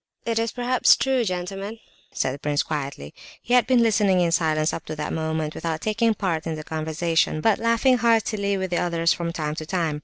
"It 0.25 0.39
is 0.39 0.51
perhaps 0.51 0.95
true, 0.95 1.23
gentlemen," 1.23 1.77
said 2.11 2.33
the 2.33 2.39
prince, 2.39 2.63
quietly. 2.63 3.13
He 3.39 3.53
had 3.53 3.67
been 3.67 3.83
listening 3.83 4.19
in 4.19 4.31
silence 4.31 4.73
up 4.73 4.83
to 4.85 4.95
that 4.95 5.13
moment 5.13 5.53
without 5.53 5.79
taking 5.81 6.15
part 6.15 6.47
in 6.47 6.55
the 6.55 6.63
conversation, 6.63 7.39
but 7.39 7.59
laughing 7.59 7.99
heartily 7.99 8.57
with 8.57 8.71
the 8.71 8.77
others 8.79 9.13
from 9.13 9.31
time 9.31 9.53
to 9.53 9.65
time. 9.67 9.99